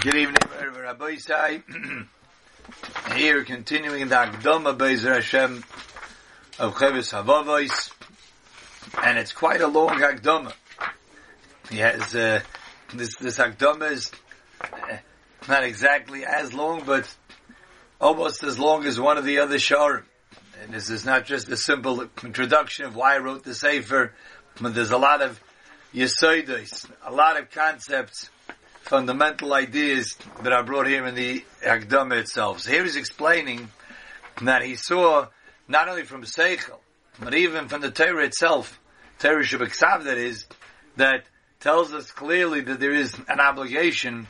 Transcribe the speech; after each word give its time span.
Good 0.00 0.14
evening, 0.14 0.36
Rabbi 0.82 1.16
Isai. 1.16 2.06
Here, 3.16 3.44
continuing 3.44 4.08
the 4.08 4.14
Akdama 4.14 4.74
Bezer 4.74 5.16
Hashem 5.16 5.62
of 6.58 6.78
Cheves 6.78 7.12
Havavos, 7.12 7.92
and 9.04 9.18
it's 9.18 9.32
quite 9.32 9.60
a 9.60 9.66
long 9.66 10.00
Akdama. 10.00 10.54
He 11.68 11.78
has 11.78 12.14
uh, 12.14 12.40
this 12.94 13.16
this 13.16 13.36
Akdama 13.36 13.90
is 13.90 14.10
uh, 14.62 14.96
not 15.46 15.64
exactly 15.64 16.24
as 16.24 16.54
long, 16.54 16.82
but 16.86 17.14
almost 18.00 18.42
as 18.42 18.58
long 18.58 18.86
as 18.86 18.98
one 18.98 19.18
of 19.18 19.26
the 19.26 19.40
other 19.40 19.56
Shaarim. 19.56 20.04
And 20.62 20.72
this 20.72 20.88
is 20.88 21.04
not 21.04 21.26
just 21.26 21.50
a 21.50 21.58
simple 21.58 22.08
introduction 22.24 22.86
of 22.86 22.96
why 22.96 23.16
I 23.16 23.18
wrote 23.18 23.44
the 23.44 23.54
Sefer, 23.54 24.14
but 24.62 24.74
there's 24.74 24.92
a 24.92 24.98
lot 24.98 25.20
of 25.20 25.38
Yesoidos, 25.92 26.90
a 27.04 27.12
lot 27.12 27.38
of 27.38 27.50
concepts 27.50 28.30
fundamental 28.80 29.52
ideas 29.52 30.16
that 30.42 30.52
are 30.52 30.64
brought 30.64 30.86
here 30.86 31.06
in 31.06 31.14
the 31.14 31.44
Akdama 31.64 32.18
itself. 32.18 32.60
So 32.60 32.70
here 32.70 32.84
he's 32.84 32.96
explaining 32.96 33.68
that 34.42 34.62
he 34.62 34.74
saw 34.74 35.26
not 35.68 35.88
only 35.88 36.04
from 36.04 36.22
Seichel, 36.22 36.78
but 37.20 37.34
even 37.34 37.68
from 37.68 37.80
the 37.80 37.90
Torah 37.90 38.24
itself, 38.24 38.80
Torah 39.18 39.44
Shabbat 39.44 40.04
that 40.04 40.18
is, 40.18 40.46
that 40.96 41.24
tells 41.60 41.92
us 41.92 42.10
clearly 42.10 42.62
that 42.62 42.80
there 42.80 42.92
is 42.92 43.14
an 43.28 43.38
obligation 43.38 44.26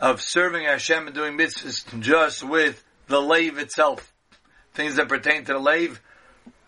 of 0.00 0.22
serving 0.22 0.64
Hashem 0.64 1.06
and 1.06 1.14
doing 1.14 1.36
mitzvahs 1.36 2.00
just 2.00 2.44
with 2.44 2.82
the 3.08 3.20
lave 3.20 3.58
itself. 3.58 4.12
Things 4.74 4.96
that 4.96 5.08
pertain 5.08 5.44
to 5.44 5.54
the 5.54 5.58
lave, 5.58 6.00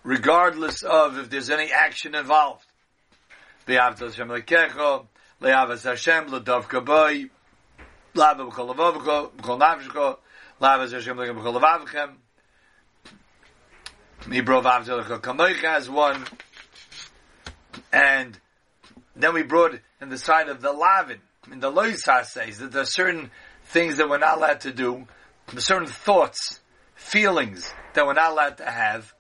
regardless 0.02 0.82
of 0.82 1.18
if 1.18 1.30
there's 1.30 1.50
any 1.50 1.70
action 1.70 2.16
involved. 2.16 2.66
Le'avas 5.40 5.84
Hashem, 5.84 6.28
L'dov 6.28 6.68
boy, 6.84 7.30
Lava 8.14 8.44
b'chol 8.44 8.74
lavavcho, 8.74 9.30
b'chol 9.32 9.58
nafshcho, 9.58 10.18
Le'avas 10.60 10.92
Hashem 10.92 11.18
l'gem 11.18 11.36
b'chol 11.36 11.60
lavavchem, 11.60 12.15
Mibro 14.26 14.62
vavzelcha 14.62 15.18
kamoicha 15.18 15.76
as 15.76 15.88
one, 15.88 16.26
and 17.90 18.38
then 19.16 19.32
we 19.32 19.42
brought 19.42 19.78
in 20.02 20.10
the 20.10 20.18
side 20.18 20.50
of 20.50 20.60
the 20.60 20.73
lavin, 20.73 21.20
in 21.50 21.60
the 21.60 21.72
loisas 21.72 22.26
says 22.26 22.59
that 22.59 22.72
there 22.72 22.82
are 22.82 22.84
certain 22.84 23.30
things 23.65 23.96
that 23.96 24.10
we're 24.10 24.18
not 24.18 24.37
allowed 24.37 24.60
to 24.60 24.72
do, 24.72 25.06
certain 25.56 25.87
thoughts, 25.87 26.60
feelings 26.95 27.72
that 27.95 28.04
we're 28.04 28.12
not 28.12 28.32
allowed 28.32 28.59
to 28.59 28.66
have, 28.66 29.15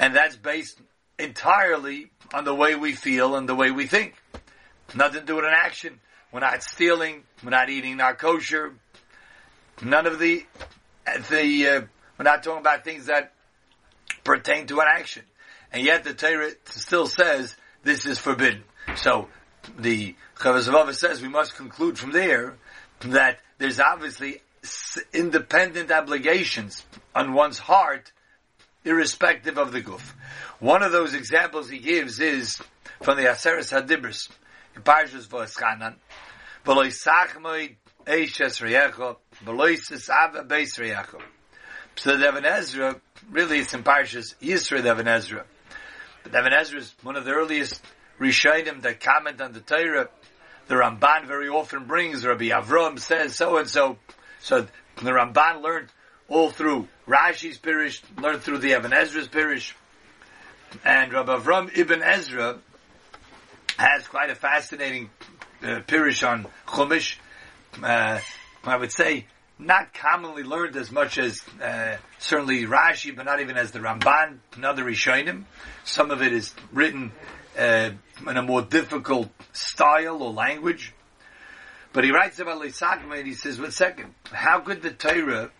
and 0.00 0.16
that's 0.16 0.34
based 0.34 0.80
entirely 1.20 2.10
on 2.34 2.44
the 2.44 2.54
way 2.54 2.74
we 2.74 2.92
feel 2.92 3.36
and 3.36 3.48
the 3.48 3.54
way 3.54 3.70
we 3.70 3.86
think. 3.86 4.14
Nothing 4.94 5.20
to 5.20 5.26
do 5.26 5.36
with 5.36 5.44
an 5.44 5.54
action. 5.54 6.00
We're 6.32 6.40
not 6.40 6.62
stealing. 6.62 7.22
We're 7.42 7.50
not 7.50 7.70
eating 7.70 7.96
not 7.96 8.18
kosher. 8.18 8.74
None 9.82 10.06
of 10.06 10.18
the 10.18 10.44
the 11.30 11.68
uh, 11.68 11.80
we're 12.18 12.24
not 12.24 12.42
talking 12.42 12.60
about 12.60 12.84
things 12.84 13.06
that 13.06 13.32
pertain 14.24 14.66
to 14.66 14.80
an 14.80 14.86
action. 14.88 15.22
And 15.72 15.84
yet 15.84 16.04
the 16.04 16.14
Torah 16.14 16.52
still 16.66 17.06
says 17.06 17.54
this 17.82 18.06
is 18.06 18.18
forbidden. 18.18 18.64
So 18.96 19.28
the 19.78 20.14
Chavazavava 20.36 20.94
says 20.94 21.20
we 21.20 21.28
must 21.28 21.56
conclude 21.56 21.98
from 21.98 22.12
there 22.12 22.54
that 23.00 23.40
there's 23.58 23.80
obviously 23.80 24.40
independent 25.12 25.90
obligations 25.90 26.84
on 27.14 27.32
one's 27.32 27.58
heart, 27.58 28.12
irrespective 28.84 29.58
of 29.58 29.72
the 29.72 29.82
guf. 29.82 30.12
One 30.58 30.82
of 30.82 30.92
those 30.92 31.14
examples 31.14 31.68
he 31.68 31.78
gives 31.78 32.20
is 32.20 32.60
from 33.02 33.16
the 33.16 33.24
Aseres 33.24 33.72
Hadibris 33.72 34.28
in 34.76 34.82
Parshas 34.82 35.26
Voschanan, 35.26 35.94
V'loi 36.64 36.88
sachmoi 36.88 37.76
eishes 38.06 38.60
reyecho, 38.60 39.16
v'loi 39.44 39.76
sisava 39.78 40.46
beis 40.46 40.78
reyecho. 40.78 41.20
So 41.96 42.16
the 42.16 42.28
Even 42.28 42.44
Ezra, 42.44 43.00
really 43.30 43.60
it's 43.60 43.72
in 43.72 43.82
Parshas 43.82 44.34
Yisro 44.36 44.78
Even 44.78 45.08
Ezra. 45.08 45.44
But 46.22 46.38
Even 46.38 46.52
Ezra 46.52 46.80
is 46.80 46.94
one 47.02 47.16
of 47.16 47.24
the 47.24 47.32
earliest 47.32 47.82
Rishonim 48.20 48.82
that 48.82 49.00
comment 49.00 49.40
on 49.40 49.52
the 49.52 49.60
Torah. 49.60 50.08
The 50.68 50.74
Ramban 50.74 51.26
very 51.26 51.48
often 51.48 51.84
brings, 51.84 52.24
Rabbi 52.24 52.48
Avram 52.48 52.98
says 52.98 53.34
so 53.36 53.56
and 53.56 53.68
so. 53.68 53.98
So 54.40 54.66
the 54.96 55.10
Ramban 55.10 55.62
learned 55.62 55.88
all 56.28 56.50
through 56.50 56.88
Rashi's 57.06 57.58
Pirish, 57.58 58.02
learned 58.20 58.42
through 58.42 58.58
the 58.58 58.76
Even 58.76 58.92
Ezra's 58.92 59.28
Pirish. 59.28 59.72
And 60.84 61.12
Rabbi 61.12 61.36
Avram 61.36 61.70
Ibn 61.76 62.02
Ezra 62.02 62.58
has 63.76 64.06
quite 64.08 64.30
a 64.30 64.34
fascinating 64.34 65.10
uh, 65.62 65.80
pirish 65.86 66.26
on 66.26 66.46
Chumash. 66.66 67.16
Uh, 67.82 68.20
I 68.64 68.76
would 68.76 68.92
say 68.92 69.26
not 69.58 69.94
commonly 69.94 70.42
learned 70.42 70.76
as 70.76 70.90
much 70.90 71.18
as 71.18 71.42
uh, 71.62 71.96
certainly 72.18 72.64
Rashi, 72.64 73.14
but 73.14 73.24
not 73.24 73.40
even 73.40 73.56
as 73.56 73.70
the 73.70 73.78
Ramban 73.78 74.38
and 74.54 74.64
other 74.64 74.84
Rishonim. 74.84 75.44
Some 75.84 76.10
of 76.10 76.22
it 76.22 76.32
is 76.32 76.54
written 76.72 77.12
uh, 77.58 77.90
in 78.28 78.36
a 78.36 78.42
more 78.42 78.62
difficult 78.62 79.30
style 79.52 80.22
or 80.22 80.32
language. 80.32 80.92
But 81.92 82.04
he 82.04 82.10
writes 82.10 82.38
about 82.38 82.60
Leisakma 82.60 83.18
and 83.18 83.26
he 83.26 83.34
says, 83.34 83.58
one 83.58 83.70
second, 83.70 84.14
how 84.30 84.60
could 84.60 84.82
the 84.82 84.90
Torah 84.90 85.50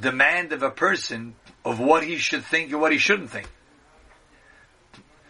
demand 0.00 0.52
of 0.52 0.62
a 0.62 0.70
person 0.70 1.34
of 1.64 1.78
what 1.78 2.02
he 2.02 2.16
should 2.16 2.44
think 2.44 2.72
and 2.72 2.80
what 2.80 2.90
he 2.90 2.98
shouldn't 2.98 3.30
think? 3.30 3.48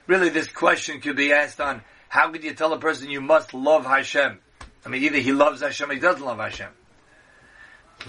Really 0.07 0.29
this 0.29 0.49
question 0.49 1.01
could 1.01 1.17
be 1.17 1.33
asked 1.33 1.61
on 1.61 1.83
how 2.09 2.31
could 2.31 2.45
you 2.45 2.55
tell 2.55 2.73
a 2.73 2.79
person 2.79 3.11
you 3.11 3.21
must 3.21 3.55
love 3.55 3.87
Hashem? 3.87 4.39
I 4.85 4.89
mean, 4.89 5.03
either 5.05 5.19
he 5.19 5.33
loves 5.33 5.61
Hashem 5.61 5.91
or 5.91 5.95
he 5.95 6.01
doesn't 6.01 6.25
love 6.25 6.39
Hashem. 6.39 6.69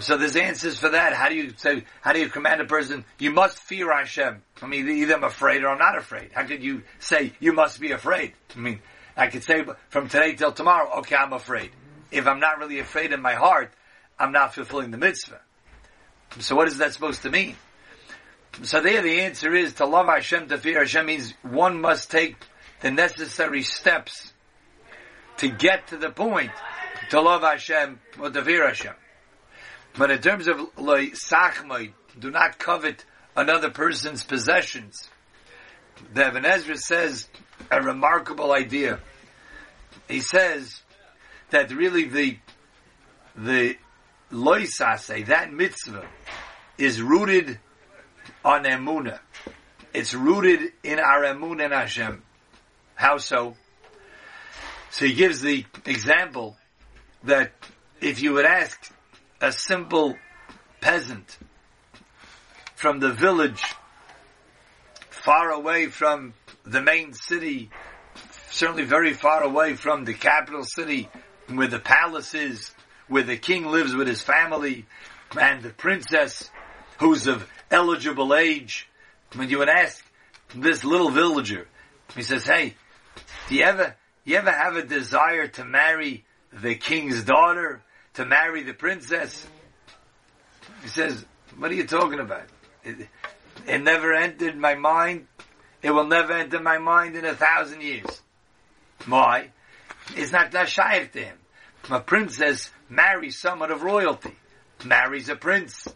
So 0.00 0.16
there's 0.16 0.36
answers 0.36 0.78
for 0.78 0.88
that. 0.88 1.12
How 1.12 1.28
do 1.28 1.36
you 1.36 1.54
say, 1.56 1.84
how 2.00 2.12
do 2.12 2.18
you 2.18 2.28
command 2.28 2.60
a 2.60 2.64
person, 2.64 3.04
you 3.18 3.30
must 3.30 3.58
fear 3.58 3.92
Hashem? 3.92 4.42
I 4.60 4.66
mean, 4.66 4.88
either 4.88 5.14
I'm 5.14 5.24
afraid 5.24 5.62
or 5.62 5.68
I'm 5.68 5.78
not 5.78 5.96
afraid. 5.96 6.30
How 6.32 6.44
could 6.44 6.62
you 6.62 6.82
say, 6.98 7.32
you 7.38 7.52
must 7.52 7.80
be 7.80 7.92
afraid? 7.92 8.32
I 8.56 8.58
mean, 8.58 8.80
I 9.16 9.28
could 9.28 9.44
say 9.44 9.64
from 9.90 10.08
today 10.08 10.34
till 10.34 10.52
tomorrow, 10.52 10.98
okay, 10.98 11.14
I'm 11.14 11.32
afraid. 11.32 11.70
If 12.10 12.26
I'm 12.26 12.40
not 12.40 12.58
really 12.58 12.80
afraid 12.80 13.12
in 13.12 13.22
my 13.22 13.34
heart, 13.34 13.72
I'm 14.18 14.32
not 14.32 14.54
fulfilling 14.54 14.90
the 14.90 14.98
mitzvah. 14.98 15.40
So 16.40 16.56
what 16.56 16.66
is 16.66 16.78
that 16.78 16.92
supposed 16.92 17.22
to 17.22 17.30
mean? 17.30 17.56
So 18.62 18.80
there 18.80 19.02
the 19.02 19.22
answer 19.22 19.54
is 19.54 19.74
to 19.74 19.86
love 19.86 20.06
Hashem, 20.06 20.48
to 20.48 20.58
fear 20.58 20.80
Hashem 20.80 21.06
means 21.06 21.34
one 21.42 21.80
must 21.80 22.10
take 22.10 22.36
the 22.80 22.90
necessary 22.90 23.62
steps 23.62 24.32
to 25.38 25.48
get 25.48 25.88
to 25.88 25.96
the 25.96 26.10
point 26.10 26.52
to 27.10 27.20
love 27.20 27.42
Hashem 27.42 28.00
or 28.20 28.30
to 28.30 28.44
fear 28.44 28.66
Hashem. 28.66 28.94
But 29.96 30.10
in 30.10 30.20
terms 30.20 30.48
of 30.48 30.60
loy 30.76 31.10
sachmai, 31.10 31.92
do 32.18 32.30
not 32.30 32.58
covet 32.58 33.04
another 33.36 33.70
person's 33.70 34.22
possessions. 34.22 35.08
The 36.12 36.28
Even 36.28 36.44
Ezra 36.44 36.76
says 36.76 37.28
a 37.70 37.82
remarkable 37.82 38.52
idea. 38.52 39.00
He 40.08 40.20
says 40.20 40.82
that 41.50 41.70
really 41.70 42.04
the 42.04 42.38
the 43.36 43.76
loisase, 44.30 45.26
that 45.26 45.52
mitzvah, 45.52 46.06
is 46.78 47.02
rooted 47.02 47.58
on 48.44 48.64
emuna. 48.64 49.18
It's 49.92 50.14
rooted 50.14 50.72
in 50.82 50.98
our 50.98 51.22
emunah 51.22 51.64
and 51.64 51.72
Hashem. 51.72 52.22
How 52.94 53.18
so? 53.18 53.56
So 54.90 55.06
he 55.06 55.14
gives 55.14 55.40
the 55.40 55.64
example 55.86 56.56
that 57.24 57.52
if 58.00 58.22
you 58.22 58.34
would 58.34 58.44
ask 58.44 58.92
a 59.40 59.52
simple 59.52 60.16
peasant 60.80 61.38
from 62.74 63.00
the 63.00 63.12
village 63.12 63.64
far 65.10 65.50
away 65.50 65.86
from 65.86 66.34
the 66.64 66.82
main 66.82 67.12
city, 67.12 67.70
certainly 68.50 68.84
very 68.84 69.14
far 69.14 69.42
away 69.42 69.74
from 69.74 70.04
the 70.04 70.14
capital 70.14 70.64
city 70.64 71.08
where 71.48 71.68
the 71.68 71.78
palace 71.78 72.34
is, 72.34 72.72
where 73.08 73.22
the 73.22 73.36
king 73.36 73.66
lives 73.66 73.94
with 73.94 74.06
his 74.06 74.22
family, 74.22 74.86
and 75.40 75.62
the 75.62 75.70
princess 75.70 76.50
who's 76.98 77.26
of 77.26 77.48
eligible 77.70 78.34
age, 78.34 78.88
when 79.34 79.48
you 79.48 79.58
would 79.58 79.68
ask 79.68 80.04
this 80.54 80.84
little 80.84 81.10
villager, 81.10 81.66
he 82.14 82.22
says, 82.22 82.44
hey, 82.44 82.74
do 83.48 83.56
you 83.56 83.64
ever, 83.64 83.96
you 84.24 84.36
ever 84.36 84.50
have 84.50 84.76
a 84.76 84.82
desire 84.82 85.48
to 85.48 85.64
marry 85.64 86.24
the 86.52 86.74
king's 86.74 87.24
daughter, 87.24 87.82
to 88.14 88.24
marry 88.24 88.62
the 88.62 88.74
princess? 88.74 89.46
He 90.82 90.88
says, 90.88 91.24
what 91.58 91.70
are 91.70 91.74
you 91.74 91.86
talking 91.86 92.20
about? 92.20 92.44
It, 92.84 93.08
it 93.66 93.82
never 93.82 94.12
entered 94.12 94.56
my 94.56 94.74
mind. 94.74 95.26
It 95.82 95.90
will 95.90 96.06
never 96.06 96.32
enter 96.32 96.60
my 96.60 96.78
mind 96.78 97.16
in 97.16 97.24
a 97.24 97.34
thousand 97.34 97.82
years. 97.82 98.20
Why? 99.06 99.50
It's 100.16 100.32
not 100.32 100.52
that 100.52 100.68
shy 100.68 101.04
to 101.04 101.18
him. 101.18 101.36
A 101.90 102.00
princess 102.00 102.70
marries 102.88 103.38
someone 103.38 103.70
of 103.70 103.82
royalty, 103.82 104.34
marries 104.84 105.28
a 105.28 105.36
prince 105.36 105.86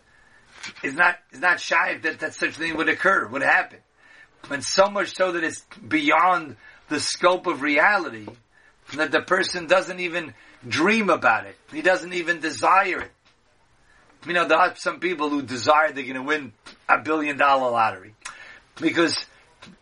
is 0.82 0.94
not 0.94 1.17
is 1.32 1.41
not 1.41 1.61
shy 1.61 1.99
that 2.03 2.20
that 2.20 2.35
such 2.35 2.55
thing 2.55 2.76
would 2.76 2.88
occur, 2.88 3.26
would 3.29 3.43
happen. 3.43 3.79
And 4.50 4.65
so 4.65 4.88
much 4.88 5.15
so 5.15 5.32
that 5.32 5.44
it's 5.44 5.65
beyond 5.87 6.56
the 6.88 7.00
scope 7.00 7.47
of 7.47 7.62
reality 7.62 8.26
that 8.94 9.12
the 9.12 9.20
person 9.20 9.67
doesn't 9.67 10.00
even 10.00 10.35
dream 10.67 11.11
about 11.11 11.47
it. 11.47 11.56
He 11.73 11.82
doesn't 11.82 12.12
even 12.12 12.41
desire 12.41 13.03
it. 13.03 13.11
You 14.26 14.32
know, 14.32 14.49
there 14.49 14.59
are 14.59 14.75
some 14.76 15.00
people 15.00 15.29
who 15.29 15.43
desire 15.43 15.93
they're 15.93 16.03
going 16.03 16.15
to 16.15 16.23
win 16.23 16.53
a 16.88 16.99
billion 16.99 17.37
dollar 17.37 17.70
lottery 17.70 18.15
because 18.81 19.26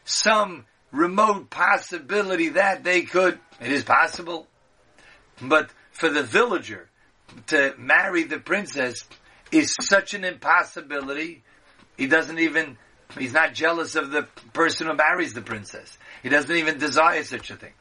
some 0.05 0.67
remote 0.93 1.51
possibility 1.51 2.51
that 2.51 2.85
they 2.85 3.03
could, 3.03 3.39
it 3.61 3.73
is 3.73 3.85
possible, 3.85 4.47
but 5.41 5.71
for 5.93 6.09
the 6.09 6.23
villager 6.23 6.89
to 7.49 7.75
marry 7.79 8.25
the 8.25 8.39
princess 8.39 9.05
is 9.53 9.75
such 9.81 10.15
an 10.15 10.25
impossibility. 10.25 11.43
He 11.97 12.07
doesn't 12.07 12.39
even, 12.39 12.77
he's 13.19 13.33
not 13.33 13.55
jealous 13.55 13.95
of 13.95 14.11
the 14.11 14.27
person 14.53 14.87
who 14.87 14.95
marries 14.95 15.35
the 15.35 15.43
princess. 15.43 15.97
He 16.23 16.29
doesn't 16.29 16.55
even 16.55 16.79
desire 16.79 17.23
such 17.23 17.51
a 17.51 17.57
thing. 17.57 17.73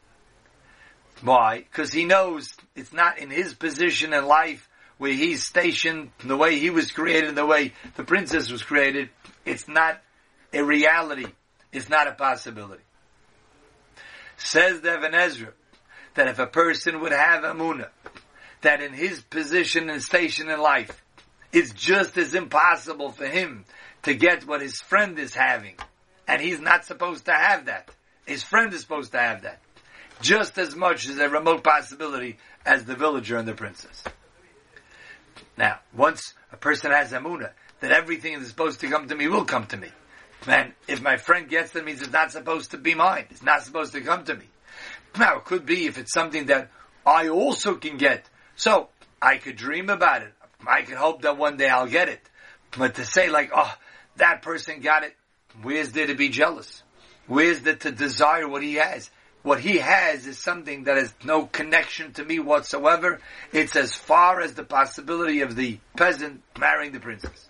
Why? 1.21 1.59
Because 1.59 1.91
he 1.91 2.05
knows 2.05 2.55
it's 2.75 2.93
not 2.93 3.19
in 3.19 3.29
his 3.29 3.53
position 3.53 4.13
in 4.13 4.25
life 4.25 4.69
where 4.97 5.13
he's 5.13 5.43
stationed, 5.43 6.11
the 6.23 6.37
way 6.37 6.57
he 6.57 6.69
was 6.69 6.91
created, 6.91 7.35
the 7.35 7.45
way 7.45 7.73
the 7.95 8.03
princess 8.03 8.51
was 8.51 8.63
created. 8.63 9.09
It's 9.45 9.67
not 9.67 10.01
a 10.53 10.63
reality. 10.63 11.27
It's 11.71 11.89
not 11.89 12.07
a 12.07 12.13
possibility. 12.13 12.83
Says 14.37 14.83
Ibn 14.83 15.13
Ezra 15.13 15.51
that 16.15 16.27
if 16.27 16.39
a 16.39 16.47
person 16.47 17.01
would 17.01 17.11
have 17.11 17.43
Amunah, 17.43 17.89
that 18.61 18.81
in 18.81 18.93
his 18.93 19.21
position 19.21 19.89
and 19.89 20.01
station 20.01 20.49
in 20.49 20.59
life, 20.59 21.03
it's 21.55 21.71
just 21.71 22.17
as 22.17 22.33
impossible 22.33 23.11
for 23.11 23.25
him 23.25 23.63
to 24.03 24.13
get 24.13 24.45
what 24.45 24.61
his 24.61 24.81
friend 24.81 25.17
is 25.17 25.33
having. 25.33 25.75
And 26.27 26.41
he's 26.41 26.59
not 26.59 26.83
supposed 26.83 27.25
to 27.25 27.33
have 27.33 27.67
that. 27.67 27.89
His 28.25 28.43
friend 28.43 28.73
is 28.73 28.81
supposed 28.81 29.13
to 29.13 29.19
have 29.19 29.43
that. 29.43 29.59
Just 30.21 30.57
as 30.57 30.75
much 30.75 31.07
as 31.07 31.17
a 31.17 31.29
remote 31.29 31.63
possibility 31.63 32.37
as 32.65 32.83
the 32.83 32.95
villager 32.95 33.37
and 33.37 33.47
the 33.47 33.53
princess. 33.53 34.03
Now, 35.57 35.79
once 35.95 36.33
a 36.51 36.57
person 36.57 36.91
has 36.91 37.13
Amunah, 37.13 37.51
that 37.79 37.91
everything 37.91 38.33
that 38.33 38.41
is 38.41 38.49
supposed 38.49 38.81
to 38.81 38.89
come 38.89 39.07
to 39.07 39.15
me 39.15 39.29
will 39.29 39.45
come 39.45 39.65
to 39.67 39.77
me. 39.77 39.89
Man, 40.45 40.73
if 40.89 41.01
my 41.01 41.15
friend 41.15 41.47
gets 41.47 41.73
it, 41.73 41.85
means 41.85 42.01
it's 42.01 42.11
not 42.11 42.33
supposed 42.33 42.71
to 42.71 42.77
be 42.77 42.95
mine. 42.95 43.27
It's 43.29 43.43
not 43.43 43.63
supposed 43.63 43.93
to 43.93 44.01
come 44.01 44.25
to 44.25 44.35
me. 44.35 44.45
Now, 45.17 45.37
it 45.37 45.45
could 45.45 45.65
be 45.65 45.85
if 45.85 45.97
it's 45.97 46.11
something 46.11 46.47
that 46.47 46.69
I 47.05 47.29
also 47.29 47.75
can 47.75 47.95
get. 47.95 48.25
So, 48.57 48.89
I 49.21 49.37
could 49.37 49.55
dream 49.55 49.89
about 49.89 50.23
it. 50.23 50.33
I 50.67 50.81
can 50.81 50.95
hope 50.95 51.21
that 51.23 51.37
one 51.37 51.57
day 51.57 51.69
I'll 51.69 51.87
get 51.87 52.09
it. 52.09 52.21
But 52.77 52.95
to 52.95 53.05
say 53.05 53.29
like, 53.29 53.51
oh, 53.55 53.73
that 54.17 54.41
person 54.41 54.81
got 54.81 55.03
it, 55.03 55.15
where's 55.61 55.91
there 55.91 56.07
to 56.07 56.15
be 56.15 56.29
jealous? 56.29 56.83
Where's 57.27 57.61
there 57.61 57.75
to 57.75 57.91
desire 57.91 58.47
what 58.47 58.63
he 58.63 58.75
has? 58.75 59.09
What 59.43 59.59
he 59.59 59.77
has 59.77 60.25
is 60.25 60.39
something 60.39 60.85
that 60.85 60.97
has 60.97 61.13
no 61.23 61.45
connection 61.45 62.13
to 62.13 62.25
me 62.25 62.39
whatsoever. 62.39 63.19
It's 63.53 63.75
as 63.75 63.93
far 63.93 64.41
as 64.41 64.53
the 64.53 64.63
possibility 64.63 65.41
of 65.41 65.55
the 65.55 65.79
peasant 65.95 66.41
marrying 66.59 66.93
the 66.93 66.99
princess. 66.99 67.47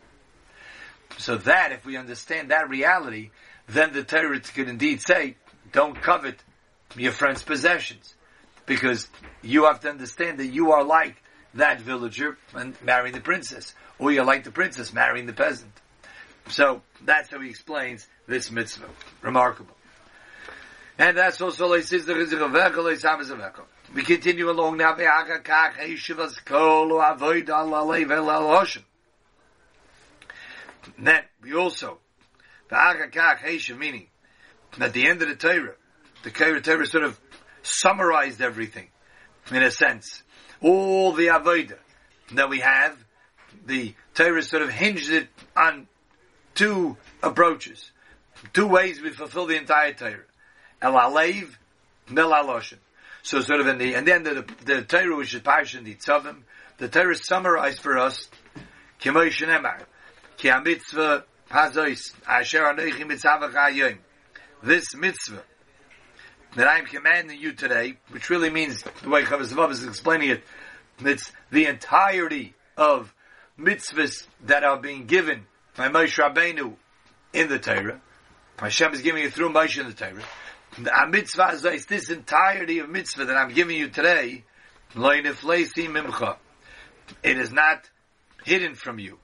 So 1.18 1.38
that, 1.38 1.72
if 1.72 1.86
we 1.86 1.96
understand 1.96 2.52
that 2.52 2.70
reality, 2.70 3.32
then 3.68 3.94
the 3.94 4.04
Torah 4.04 4.40
could 4.42 4.68
indeed 4.68 5.02
say, 5.02 5.38
don't 5.72 6.02
covet 6.02 6.44
your 6.98 7.14
friend's 7.14 7.44
possessions. 7.44 8.14
Because 8.66 9.08
you 9.42 9.66
have 9.66 9.80
to 9.82 9.90
understand 9.90 10.40
that 10.40 10.48
you 10.48 10.72
are 10.72 10.84
like 10.84 11.16
that 11.56 11.81
villager 11.81 12.38
and 12.54 12.75
marrying 12.81 13.13
the 13.13 13.22
princess. 13.22 13.74
Or 13.98 14.12
you're 14.12 14.25
like 14.25 14.44
the 14.44 14.52
princess 14.52 14.94
marrying 14.94 15.25
the 15.25 15.34
peasant. 15.34 15.72
So, 16.50 16.84
that's 17.04 17.31
how 17.31 17.40
he 17.40 17.50
explains 17.50 18.07
this 18.28 18.52
mitzvah. 18.52 18.90
Remarkable. 19.22 19.75
And 20.98 21.18
that's 21.18 21.42
also 21.42 21.68
We 23.94 24.04
continue 24.04 24.50
along 24.50 24.78
now. 24.78 24.94
Then 30.98 31.24
we 31.42 31.54
also 31.54 32.00
meaning 33.75 34.07
at 34.80 34.94
the 34.94 35.07
end 35.07 35.22
of 35.22 35.30
the 35.30 35.36
Torah, 35.36 35.75
the 36.24 36.31
Torah 36.62 36.86
sort 36.86 37.04
of 37.04 37.19
summarized 37.63 38.42
everything 38.42 38.88
in 39.52 39.63
a 39.63 39.72
sense. 39.72 40.24
All 40.66 41.12
the 41.12 41.28
avodah 41.28 41.78
that 42.32 42.50
we 42.50 42.62
have, 42.62 42.98
the 43.68 43.94
Torah 44.16 44.42
sort 44.42 44.64
of 44.64 44.72
hinged 44.72 45.12
it 45.12 45.28
on 45.56 45.88
two 46.56 46.98
approaches, 47.22 47.92
two 48.52 48.66
ways 48.66 49.00
we 49.00 49.12
fulfill 49.12 49.46
the 49.46 49.58
entire 49.58 49.94
Torah. 49.94 50.24
El 50.82 50.94
Alev, 50.94 51.56
Mil 52.10 52.32
Aloshin. 52.32 52.80
So 53.22 53.42
sort 53.42 53.60
of 53.60 53.68
in 53.68 53.78
the, 53.78 53.94
and 53.94 54.08
then 54.08 54.24
the, 54.24 54.34
the, 54.34 54.66
the 54.66 54.82
Torah 54.82 55.16
which 55.16 55.36
is 55.36 55.42
Parsha 55.42 55.84
the 55.84 55.94
Tzavim, 55.94 56.38
the 56.80 56.90
Torah 56.90 57.16
summarized 57.16 57.84
for 57.84 58.00
us, 58.00 58.28
Kimoy 59.00 59.28
Shenemar, 59.28 59.84
Ki 60.38 60.48
HaMitzvah 60.48 61.26
Hazois, 61.52 62.12
Asher 62.28 62.64
Anoichi 62.64 63.04
Mitzavach. 63.04 63.98
This 64.64 64.96
mitzvah, 64.96 65.44
that 66.56 66.68
I'm 66.68 66.86
commanding 66.86 67.40
you 67.40 67.54
today, 67.54 67.98
which 68.10 68.30
really 68.30 68.50
means, 68.50 68.84
the 69.04 69.10
way 69.10 69.24
Chavaz 69.24 69.72
is 69.72 69.86
explaining 69.86 70.30
it, 70.30 70.44
it's 71.00 71.31
the 71.52 71.66
entirety 71.66 72.54
of 72.78 73.13
mitzvahs 73.60 74.25
that 74.46 74.63
are 74.63 74.78
being 74.78 75.06
given 75.06 75.46
by 75.75 75.90
Moshe 75.90 76.18
Rabbeinu 76.18 76.74
in 77.34 77.50
the 77.50 77.60
Torah. 77.60 78.00
Hashem 78.57 78.94
is 78.94 79.02
giving 79.02 79.25
it 79.25 79.34
through 79.34 79.50
Moshe 79.50 79.80
in 79.80 79.88
the 79.88 79.94
Torah. 79.94 80.24
The 80.78 80.92
mitzvah 81.10 81.72
is 81.74 81.86
this 81.86 82.10
entirety 82.10 82.80
of 82.80 82.90
mitzvah 82.90 83.25
that 83.25 83.36
I'm 83.36 83.54
giving 83.54 83.78
you 83.78 83.90
today. 83.90 84.46
It 84.96 85.25
is 87.38 87.52
not 87.52 87.90
hidden 88.44 88.75
from 88.75 89.00
you. 89.00 89.19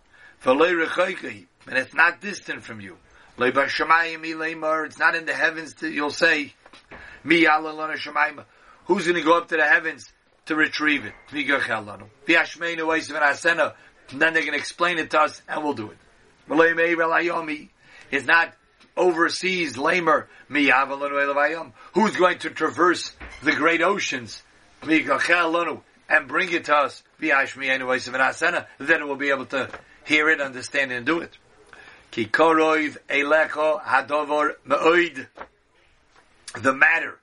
And 0.45 1.77
it's 1.77 1.93
not 1.93 2.19
distant 2.21 2.63
from 2.63 2.81
you. 2.81 2.97
It's 3.37 4.99
not 4.99 5.15
in 5.15 5.25
the 5.25 5.33
heavens 5.33 5.73
that 5.75 5.91
you'll 5.91 6.09
say, 6.09 6.53
Who's 8.85 9.03
going 9.05 9.15
to 9.15 9.21
go 9.21 9.37
up 9.37 9.47
to 9.49 9.57
the 9.57 9.63
heavens 9.63 10.11
to 10.47 10.55
retrieve 10.55 11.05
it? 11.05 11.13
And 14.11 14.21
then 14.21 14.33
they're 14.33 14.43
going 14.43 14.53
to 14.53 14.59
explain 14.59 14.97
it 14.97 15.11
to 15.11 15.19
us 15.21 15.41
and 15.47 15.63
we'll 15.63 15.73
do 15.73 15.91
it. 15.91 15.97
It's 18.11 18.25
not 18.25 18.53
overseas 18.97 19.77
lamer. 19.77 20.27
Who's 21.93 22.15
going 22.17 22.39
to 22.39 22.49
traverse 22.49 23.13
the 23.43 23.53
great 23.53 23.81
oceans? 23.81 24.43
And 26.09 26.27
bring 26.27 26.51
it 26.51 26.65
to 26.65 26.75
us. 26.75 27.03
Then 27.19 29.07
we'll 29.07 29.15
be 29.15 29.29
able 29.29 29.45
to 29.45 29.69
hear 30.03 30.29
it 30.29 30.41
understand 30.41 30.91
it 30.91 30.95
and 30.95 31.05
do 31.05 31.19
it 31.21 31.37
the 36.59 36.73
matter 36.73 37.19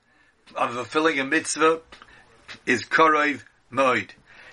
of 0.55 0.75
fulfilling 0.75 1.21
a 1.21 1.25
mitzvah 1.25 1.81
is 2.67 2.85
korov 2.85 3.43
moed. 3.73 4.11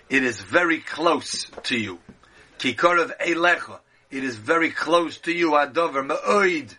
It 0.10 0.24
is 0.24 0.41
very 0.41 0.79
close 0.79 1.46
to 1.63 1.77
you. 1.77 2.00
Kikorov 2.60 3.17
elecha. 3.20 3.79
It 4.12 4.24
is 4.24 4.36
very 4.36 4.70
close 4.70 5.17
to 5.20 5.32
you. 5.32 5.51
Adover 5.51 6.05
me'oid. 6.05 6.75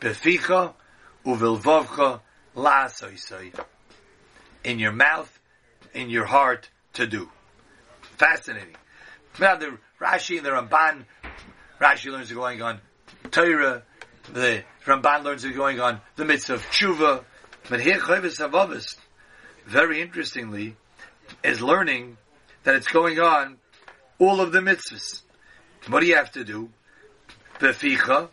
Beficha 0.00 0.74
uvilvovcha 1.24 2.20
la'asoisoi. 2.54 3.58
In 4.64 4.78
your 4.78 4.92
mouth, 4.92 5.38
in 5.94 6.10
your 6.10 6.26
heart, 6.26 6.68
to 6.94 7.06
do. 7.06 7.30
Fascinating. 8.16 8.76
Now 9.38 9.56
the 9.56 9.78
Rashi 10.00 10.38
and 10.38 10.46
the 10.46 10.50
Ramban, 10.50 11.04
Rashi 11.80 12.10
learns 12.10 12.32
going 12.32 12.62
on 12.62 12.80
Torah, 13.30 13.82
the 14.32 14.64
Ramban 14.84 15.24
learns 15.24 15.44
it 15.44 15.54
going 15.54 15.80
on 15.80 16.00
the 16.16 16.24
mitzvah 16.24 16.54
of 16.54 16.66
tshuva. 16.66 17.24
But 17.68 17.80
here 17.80 17.98
Chavis 17.98 18.38
Havavas, 18.38 18.96
very 19.66 20.00
interestingly, 20.00 20.76
is 21.42 21.60
learning 21.60 22.16
that 22.62 22.76
it's 22.76 22.88
going 22.88 23.18
on 23.18 23.58
all 24.18 24.40
of 24.40 24.52
the 24.52 24.60
mitzvahs. 24.60 25.22
What 25.88 26.00
do 26.00 26.06
you 26.06 26.16
have 26.16 26.32
to 26.32 26.44
do? 26.44 26.70
Beficha, 27.58 28.28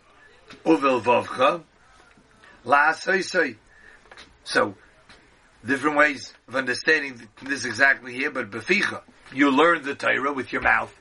uvilvavcha, 0.64 1.62
la'asoisoi. 2.64 3.56
So, 4.44 4.74
different 5.64 5.96
ways 5.96 6.34
of 6.48 6.56
understanding 6.56 7.28
this 7.42 7.64
exactly 7.64 8.12
here, 8.12 8.30
but 8.30 8.50
beficha, 8.50 9.02
you 9.32 9.50
learn 9.50 9.82
the 9.82 9.94
Torah 9.94 10.32
with 10.32 10.52
your 10.52 10.62
mouth. 10.62 10.94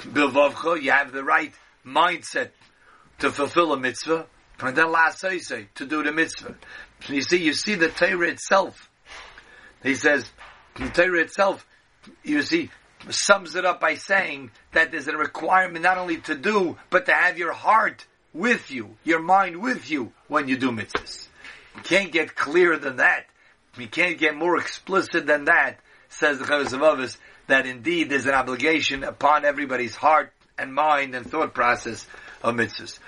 Bilvavcha, 0.00 0.82
you 0.82 0.90
have 0.90 1.12
the 1.12 1.24
right 1.24 1.54
mindset 1.86 2.50
to 3.20 3.30
fulfill 3.30 3.72
a 3.72 3.78
mitzvah. 3.78 4.26
And 4.60 4.76
then 4.76 4.92
last 4.92 5.20
say 5.20 5.68
to 5.74 5.86
do 5.86 6.02
the 6.02 6.12
mitzvah. 6.12 6.54
So 7.06 7.12
you 7.12 7.22
see, 7.22 7.38
you 7.38 7.52
see 7.52 7.74
the 7.74 7.88
Torah 7.88 8.28
itself. 8.28 8.88
He 9.82 9.94
says, 9.94 10.24
the 10.76 10.88
Torah 10.88 11.20
itself, 11.20 11.66
you 12.22 12.40
see, 12.42 12.70
sums 13.10 13.54
it 13.54 13.64
up 13.64 13.80
by 13.80 13.96
saying 13.96 14.50
that 14.72 14.90
there's 14.90 15.08
a 15.08 15.16
requirement 15.16 15.82
not 15.82 15.98
only 15.98 16.18
to 16.18 16.34
do, 16.34 16.78
but 16.90 17.06
to 17.06 17.12
have 17.12 17.36
your 17.36 17.52
heart 17.52 18.06
with 18.32 18.70
you, 18.70 18.96
your 19.04 19.20
mind 19.20 19.60
with 19.60 19.90
you 19.90 20.12
when 20.28 20.48
you 20.48 20.56
do 20.56 20.70
mitzvahs. 20.70 21.28
You 21.76 21.82
can't 21.82 22.12
get 22.12 22.34
clearer 22.34 22.78
than 22.78 22.96
that. 22.96 23.26
You 23.76 23.88
can't 23.88 24.18
get 24.18 24.36
more 24.36 24.56
explicit 24.58 25.26
than 25.26 25.46
that, 25.46 25.80
says 26.08 26.38
the 26.38 26.44
Chavos 26.44 26.72
of 26.72 27.18
that 27.46 27.66
indeed 27.66 28.08
there's 28.08 28.26
an 28.26 28.34
obligation 28.34 29.04
upon 29.04 29.44
everybody's 29.44 29.96
heart 29.96 30.32
and 30.58 30.74
mind 30.74 31.14
and 31.14 31.28
thought 31.30 31.54
process 31.54 32.06
of 32.42 32.54
mitzvahs. 32.54 32.98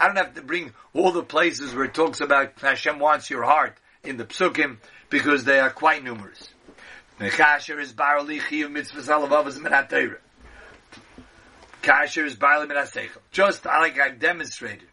I 0.00 0.06
don't 0.06 0.16
have 0.16 0.34
to 0.34 0.42
bring 0.42 0.72
all 0.94 1.12
the 1.12 1.22
places 1.22 1.74
where 1.74 1.84
it 1.84 1.94
talks 1.94 2.20
about 2.20 2.58
Hashem 2.60 2.98
wants 2.98 3.28
your 3.28 3.44
heart 3.44 3.76
in 4.02 4.16
the 4.16 4.24
psukim 4.24 4.78
because 5.10 5.44
they 5.44 5.60
are 5.60 5.70
quite 5.70 6.02
numerous. 6.02 6.48
Kasher 7.20 7.78
is 7.78 7.92
barli 7.92 8.40
chiv 8.40 8.68
mitzvahs 8.68 9.08
alavavas 9.08 9.60
min 9.60 10.16
Kasher 11.82 12.24
is 12.24 12.36
barli 12.36 12.68
min 12.68 13.08
Just 13.30 13.64
like 13.64 14.00
I've 14.00 14.18
demonstrated, 14.18 14.88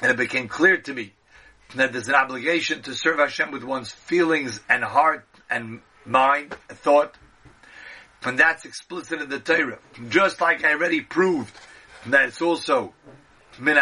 and 0.00 0.10
it 0.10 0.16
became 0.16 0.48
clear 0.48 0.78
to 0.78 0.94
me 0.94 1.12
that 1.76 1.92
there's 1.92 2.08
an 2.08 2.14
obligation 2.14 2.82
to 2.82 2.94
serve 2.94 3.18
Hashem 3.18 3.50
with 3.50 3.64
one's 3.64 3.92
feelings 3.92 4.60
and 4.68 4.82
heart 4.82 5.26
and 5.50 5.80
mind, 6.04 6.54
and 6.68 6.78
thought, 6.78 7.14
and 8.22 8.38
that's 8.38 8.64
explicit 8.64 9.20
in 9.20 9.28
the 9.28 9.40
Torah. 9.40 9.78
Just 10.08 10.40
like 10.40 10.64
I 10.64 10.72
already 10.72 11.00
proved 11.00 11.54
that 12.06 12.28
it's 12.28 12.42
also 12.42 12.94
min 13.58 13.78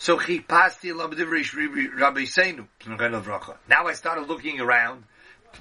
so 0.00 0.16
he 0.16 0.38
passed 0.40 0.80
the 0.80 0.90
chipasti 0.90 1.98
Rabbi 1.98 2.22
Seinu. 2.22 2.68
Now 3.68 3.86
I 3.86 3.92
started 3.94 4.28
looking 4.28 4.60
around 4.60 5.02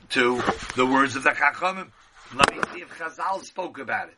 to 0.09 0.41
the 0.75 0.85
words 0.85 1.15
of 1.15 1.23
the 1.23 1.31
Chachamim. 1.31 1.89
Let 2.35 2.55
me 2.55 2.61
see 2.71 2.81
if 2.81 2.89
Chazal 2.97 3.43
spoke 3.43 3.79
about 3.79 4.09
it. 4.09 4.17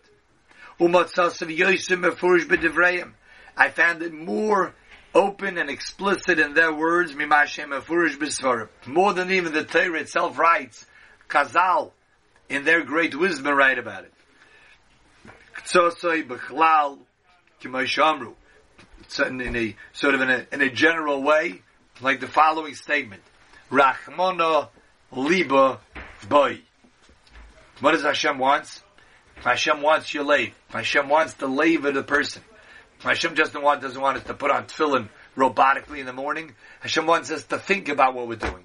I 3.58 3.70
found 3.70 4.02
it 4.02 4.14
more 4.14 4.74
open 5.14 5.58
and 5.58 5.70
explicit 5.70 6.40
in 6.40 6.54
their 6.54 6.74
words, 6.74 7.14
more 7.16 9.14
than 9.14 9.32
even 9.32 9.54
the 9.54 9.64
Torah 9.64 10.00
itself 10.00 10.38
writes. 10.38 10.86
Chazal, 11.30 11.92
in 12.50 12.64
their 12.66 12.84
great 12.84 13.16
wisdom, 13.16 13.56
write 13.56 13.78
about 13.78 14.06
it 14.06 14.14
in 19.18 19.56
a 19.56 19.76
sort 19.94 20.16
of 20.16 20.22
in 20.22 20.30
a, 20.30 20.46
in 20.52 20.62
a 20.62 20.70
general 20.70 21.22
way, 21.22 21.62
like 22.02 22.20
the 22.20 22.28
following 22.28 22.76
statement: 22.76 23.22
Rachmona 23.72 24.70
liba 25.12 25.80
boy. 26.28 26.62
What 27.80 27.92
does 27.94 28.04
Hashem 28.04 28.38
wants? 28.38 28.84
Hashem 29.36 29.82
wants 29.82 30.14
your 30.14 30.26
lave. 30.26 30.54
Hashem 30.70 31.08
wants 31.08 31.34
the 31.36 31.48
lave 31.48 31.86
of 31.86 31.94
the 31.94 32.04
person. 32.04 32.44
Hashem 33.00 33.34
doesn't 33.34 33.62
want 33.62 33.82
doesn't 33.82 34.02
want 34.02 34.18
us 34.18 34.24
to 34.26 34.34
put 34.34 34.52
on 34.52 34.66
tefillin 34.66 35.08
robotically 35.38 36.00
in 36.00 36.06
the 36.06 36.14
morning. 36.14 36.54
Hashem 36.82 37.06
wants 37.06 37.32
us 37.32 37.44
to 37.46 37.58
think 37.58 37.90
about 37.90 38.14
what 38.14 38.28
we're 38.28 38.36
doing. 38.36 38.64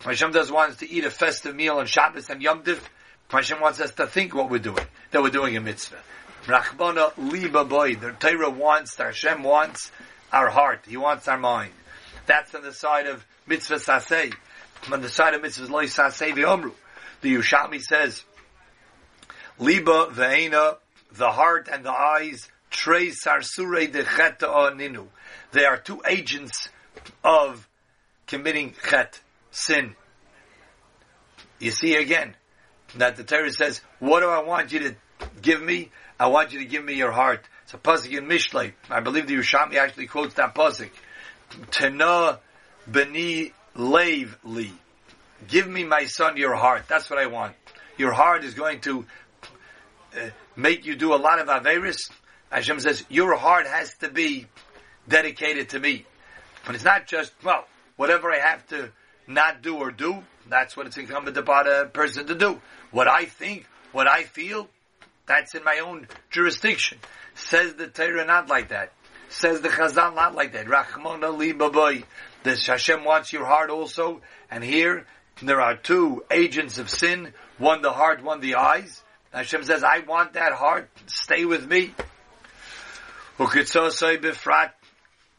Hashem 0.00 0.32
doesn't 0.32 0.54
want 0.54 0.72
us 0.72 0.76
to 0.78 0.90
eat 0.90 1.04
a 1.04 1.10
festive 1.10 1.54
meal 1.54 1.78
on 1.78 1.86
Shabbos 1.86 2.30
and 2.30 2.42
Yom 2.42 2.62
Tiv. 2.62 2.88
Hashem 3.28 3.60
wants 3.60 3.80
us 3.80 3.92
to 3.92 4.06
think 4.06 4.34
what 4.34 4.50
we're 4.50 4.58
doing, 4.58 4.86
that 5.10 5.22
we're 5.22 5.30
doing 5.30 5.56
a 5.56 5.60
mitzvah. 5.60 5.98
Rachmona 6.44 7.12
liba 7.16 7.64
boy. 7.64 7.96
The 7.96 8.12
Torah 8.12 8.50
wants, 8.50 8.96
Hashem 8.96 9.42
wants 9.42 9.90
our 10.32 10.50
heart. 10.50 10.84
He 10.86 10.96
wants 10.96 11.26
our 11.26 11.38
mind. 11.38 11.72
That's 12.26 12.54
on 12.54 12.62
the 12.62 12.72
side 12.72 13.06
of 13.06 13.24
mitzvah 13.46 13.76
saseh. 13.76 14.34
On 14.92 15.00
the 15.00 15.08
side 15.08 15.34
of 15.34 15.42
mitzvah 15.42 15.72
loy 15.72 15.86
saseh 15.86 16.34
v'omru. 16.34 16.72
The 17.22 17.34
Yerushalmi 17.34 17.80
says, 17.80 18.22
liba 19.58 20.08
ve'ena, 20.12 20.76
the 21.12 21.30
heart 21.30 21.68
and 21.72 21.84
the 21.84 21.92
eyes, 21.92 22.50
trei 22.74 23.10
sarsure 23.10 23.86
de 23.86 24.04
ninu. 24.04 25.06
They 25.52 25.64
are 25.64 25.76
two 25.76 26.02
agents 26.06 26.68
of 27.22 27.68
committing 28.26 28.74
chet, 28.88 29.20
sin. 29.50 29.94
You 31.60 31.70
see 31.70 31.94
again, 31.94 32.34
that 32.96 33.16
the 33.16 33.24
Torah 33.24 33.50
says, 33.52 33.80
what 34.00 34.20
do 34.20 34.28
I 34.28 34.42
want 34.42 34.72
you 34.72 34.80
to 34.80 34.96
give 35.40 35.62
me? 35.62 35.90
I 36.18 36.26
want 36.26 36.52
you 36.52 36.58
to 36.60 36.64
give 36.64 36.84
me 36.84 36.94
your 36.94 37.12
heart. 37.12 37.44
It's 37.62 37.74
a 37.74 37.78
pasuk 37.78 38.16
in 38.16 38.26
Mishlei. 38.26 38.72
I 38.90 39.00
believe 39.00 39.26
the 39.26 39.36
Yerushalmi 39.36 39.76
actually 39.76 40.06
quotes 40.06 40.34
that 40.34 40.54
pasuk. 40.54 40.90
Tena 41.70 42.38
beni 42.90 43.52
lev 43.74 44.38
li. 44.44 44.72
Give 45.48 45.68
me 45.68 45.84
my 45.84 46.06
son 46.06 46.36
your 46.36 46.54
heart. 46.54 46.84
That's 46.88 47.08
what 47.08 47.18
I 47.18 47.26
want. 47.26 47.54
Your 47.96 48.12
heart 48.12 48.44
is 48.44 48.54
going 48.54 48.80
to 48.80 49.04
uh, 50.16 50.30
make 50.56 50.84
you 50.84 50.96
do 50.96 51.14
a 51.14 51.16
lot 51.16 51.38
of 51.38 51.48
averis. 51.48 52.10
Hashem 52.54 52.78
says 52.78 53.04
your 53.08 53.36
heart 53.36 53.66
has 53.66 53.94
to 53.96 54.08
be 54.08 54.46
dedicated 55.08 55.70
to 55.70 55.80
me. 55.80 56.06
But 56.64 56.76
it's 56.76 56.84
not 56.84 57.08
just 57.08 57.32
well, 57.42 57.66
whatever 57.96 58.30
I 58.30 58.38
have 58.38 58.64
to 58.68 58.92
not 59.26 59.60
do 59.60 59.76
or 59.76 59.90
do. 59.90 60.22
That's 60.48 60.76
what 60.76 60.86
it's 60.86 60.96
incumbent 60.96 61.36
upon 61.36 61.66
a 61.66 61.86
person 61.86 62.26
to 62.28 62.34
do. 62.34 62.60
What 62.92 63.08
I 63.08 63.24
think, 63.24 63.66
what 63.90 64.06
I 64.06 64.22
feel, 64.22 64.68
that's 65.26 65.56
in 65.56 65.64
my 65.64 65.80
own 65.84 66.06
jurisdiction. 66.30 66.98
Says 67.34 67.74
the 67.74 67.88
Torah 67.88 68.24
not 68.24 68.48
like 68.48 68.68
that. 68.68 68.92
Says 69.30 69.60
the 69.60 69.68
Chazal 69.68 70.14
not 70.14 70.36
like 70.36 70.52
that. 70.52 70.66
Rachmona 70.66 71.36
li 71.36 71.52
baboy. 71.52 72.04
The 72.44 72.54
Hashem 72.54 73.04
wants 73.04 73.32
your 73.32 73.46
heart 73.46 73.70
also. 73.70 74.20
And 74.48 74.62
here, 74.62 75.06
there 75.42 75.60
are 75.60 75.74
two 75.76 76.22
agents 76.30 76.78
of 76.78 76.88
sin. 76.88 77.32
One 77.58 77.82
the 77.82 77.92
heart, 77.92 78.22
one 78.22 78.40
the 78.40 78.54
eyes. 78.54 79.02
Hashem 79.32 79.64
says, 79.64 79.82
I 79.82 80.00
want 80.00 80.34
that 80.34 80.52
heart. 80.52 80.88
Stay 81.06 81.44
with 81.44 81.66
me. 81.66 81.92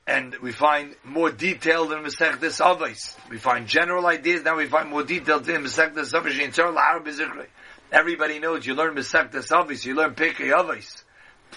And 0.08 0.36
we 0.36 0.52
find 0.52 0.96
more 1.04 1.32
detailed 1.32 1.92
in 1.92 2.00
Masechtes 2.00 2.62
Avos. 2.62 3.16
We 3.30 3.38
find 3.38 3.68
general 3.68 4.06
ideas, 4.06 4.44
now 4.44 4.58
we 4.58 4.68
find 4.68 4.90
more 4.90 5.04
detailed 5.04 5.50
in 5.50 5.64
Masechtes 5.64 6.12
Avos. 6.14 7.48
Everybody 7.92 8.40
knows 8.40 8.66
you 8.66 8.74
learn 8.74 8.96
Mesechtes 8.96 9.58
Avis, 9.58 9.86
you 9.86 9.96
learn 9.96 10.16
Pirkei 10.16 10.52
Avis. 10.52 11.04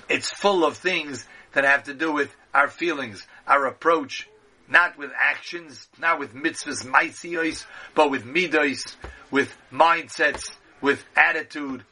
It's 0.09 0.31
full 0.31 0.65
of 0.65 0.77
things 0.77 1.27
that 1.53 1.65
have 1.65 1.85
to 1.85 1.95
do 1.95 2.13
with 2.13 2.35
our 2.55 2.69
feelings, 2.69 3.27
our 3.47 3.67
approach, 3.67 4.29
not 4.69 4.97
with 4.99 5.11
actions, 5.19 5.89
not 5.99 6.19
with 6.21 6.35
mitzvahs, 6.35 6.87
maisios, 6.87 7.67
but 7.95 8.11
with 8.11 8.25
midos, 8.25 8.95
with 9.31 9.53
mindsets, 9.73 10.53
with 10.81 11.05
attitude, 11.17 11.85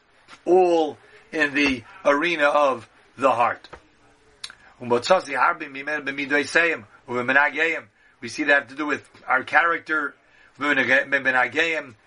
all 0.45 0.97
in 1.31 1.53
the 1.53 1.83
arena 2.05 2.45
of 2.45 2.87
the 3.17 3.31
heart. 3.31 3.67
We 4.79 4.99
see 8.29 8.43
that 8.43 8.53
have 8.53 8.67
to 8.67 8.75
do 8.75 8.85
with 8.85 9.09
our 9.27 9.43
character, 9.43 10.15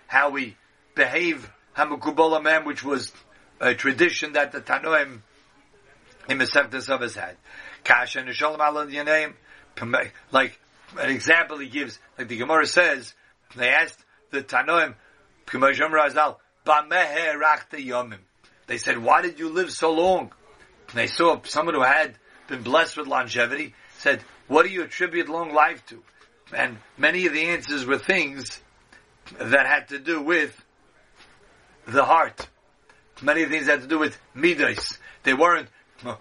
how 0.07 0.29
we 0.29 0.57
behave 0.95 1.51
which 2.65 2.83
was 2.83 3.11
a 3.59 3.73
tradition 3.73 4.33
that 4.33 4.51
the 4.51 4.61
Tanoim 4.61 5.21
in 6.29 6.37
Mesechtes 6.37 6.87
Avos 6.87 7.15
had. 7.15 7.35
Kasha 7.83 8.19
like 10.31 10.59
an 10.97 11.09
example 11.09 11.57
he 11.57 11.67
gives, 11.67 11.99
like 12.17 12.27
the 12.27 12.37
Gemara 12.37 12.65
says, 12.65 13.13
they 13.55 13.69
asked 13.69 14.03
the 14.31 14.43
Tanoim, 14.43 14.95
Razal. 15.91 16.37
They 18.67 18.77
said, 18.77 18.97
why 18.99 19.21
did 19.21 19.39
you 19.39 19.49
live 19.49 19.71
so 19.71 19.91
long? 19.91 20.31
And 20.89 20.97
they 20.97 21.07
saw 21.07 21.41
someone 21.43 21.75
who 21.75 21.81
had 21.81 22.15
been 22.51 22.61
blessed 22.61 22.97
with 22.97 23.07
longevity, 23.07 23.73
said, 23.97 24.21
what 24.47 24.63
do 24.63 24.69
you 24.69 24.83
attribute 24.83 25.29
long 25.29 25.53
life 25.53 25.83
to? 25.87 26.03
And 26.55 26.77
many 26.97 27.25
of 27.25 27.33
the 27.33 27.45
answers 27.45 27.85
were 27.85 27.97
things 27.97 28.61
that 29.39 29.65
had 29.65 29.89
to 29.89 29.99
do 29.99 30.21
with 30.21 30.63
the 31.87 32.03
heart. 32.03 32.47
Many 33.21 33.45
things 33.45 33.67
had 33.67 33.81
to 33.81 33.87
do 33.87 33.97
with 33.97 34.19
midas. 34.33 34.99
They 35.23 35.33
weren't 35.33 35.69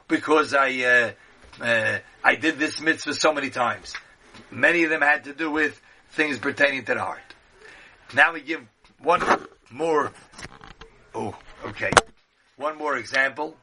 because 0.06 0.54
I 0.54 0.68
uh, 0.82 1.64
uh, 1.64 1.98
I 2.22 2.34
did 2.36 2.58
this 2.58 2.80
mitzvah 2.80 3.14
so 3.14 3.32
many 3.32 3.50
times. 3.50 3.94
Many 4.50 4.84
of 4.84 4.90
them 4.90 5.00
had 5.00 5.24
to 5.24 5.32
do 5.32 5.50
with 5.50 5.80
things 6.10 6.38
pertaining 6.38 6.84
to 6.84 6.94
the 6.94 7.00
heart. 7.00 7.20
Now 8.14 8.32
we 8.32 8.42
give 8.42 8.60
one 9.00 9.22
more. 9.70 10.12
Oh, 11.14 11.36
okay. 11.64 11.90
One 12.56 12.76
more 12.76 12.96
example. 12.96 13.56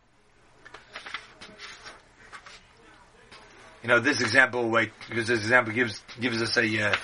You 3.83 3.89
know, 3.89 3.99
this 3.99 4.21
example, 4.21 4.69
wait, 4.69 4.91
because 5.07 5.27
this 5.27 5.39
example 5.39 5.73
gives 5.73 6.01
gives 6.19 6.41
us 6.41 6.57
a 6.57 6.89
uh, 6.89 6.95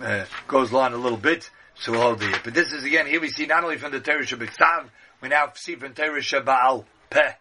uh 0.00 0.24
goes 0.46 0.72
on 0.72 0.92
a 0.92 0.96
little 0.96 1.18
bit. 1.18 1.50
So 1.74 1.92
we'll 1.92 2.02
hold 2.02 2.22
it. 2.22 2.40
But 2.44 2.54
this 2.54 2.72
is 2.72 2.84
again, 2.84 3.06
here 3.06 3.20
we 3.20 3.28
see 3.28 3.46
not 3.46 3.64
only 3.64 3.76
from 3.78 3.92
the 3.92 4.00
Torah 4.00 4.24
Shabbat 4.24 4.88
we 5.20 5.28
now 5.28 5.50
see 5.54 5.74
from 5.76 5.94
Torah 5.94 6.20
Shabbat 6.20 6.84
Peh, 7.10 7.32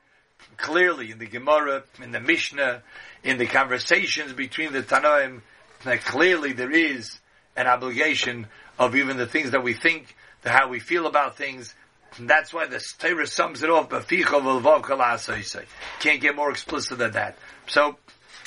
clearly 0.58 1.12
in 1.12 1.20
the 1.20 1.26
Gemara, 1.26 1.84
in 2.02 2.12
the 2.12 2.20
Mishnah, 2.20 2.82
in 3.24 3.38
the 3.38 3.46
conversations 3.46 4.34
between 4.34 4.74
the 4.74 4.84
Tanoim, 4.84 5.42
that 5.84 6.02
clearly 6.02 6.54
there 6.54 6.72
is 6.72 7.20
an 7.56 7.68
obligation 7.68 8.48
of 8.80 8.96
even 8.96 9.18
the 9.18 9.28
things 9.28 9.52
that 9.52 9.64
we 9.64 9.74
think, 9.74 10.16
the 10.44 10.50
how 10.50 10.70
we 10.70 10.80
feel 10.80 11.08
about 11.08 11.38
things. 11.38 11.74
And 12.18 12.30
that's 12.30 12.54
why 12.54 12.68
the 12.68 12.84
Torah 13.00 13.28
sums 13.28 13.64
it 13.64 13.70
off, 13.70 13.90
Can't 16.00 16.22
get 16.22 16.36
more 16.36 16.52
explicit 16.52 16.98
than 16.98 17.12
that. 17.12 17.38
So, 17.68 17.98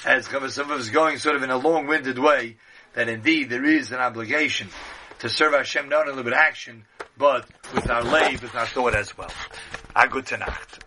as 0.04 0.28
Chavasav 0.28 0.78
is 0.78 0.90
going 0.90 1.18
sort 1.18 1.36
of 1.36 1.42
in 1.42 1.50
a 1.50 1.56
long-winded 1.56 2.18
way, 2.18 2.56
that 2.94 3.08
indeed 3.08 3.50
there 3.50 3.64
is 3.64 3.90
an 3.92 3.98
obligation 3.98 4.68
to 5.20 5.28
serve 5.28 5.54
Hashem 5.54 5.88
not 5.88 6.08
only 6.08 6.22
with 6.22 6.34
action, 6.34 6.84
but 7.16 7.46
with 7.74 7.88
our 7.90 8.02
lay, 8.02 8.32
with 8.32 8.54
our 8.54 8.66
thought 8.66 8.94
as 8.94 9.16
well. 9.16 9.32
A 9.96 10.06
Nacht. 10.06 10.80